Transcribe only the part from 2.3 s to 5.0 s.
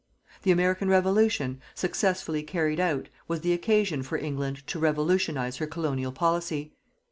carried out, was the occasion for England to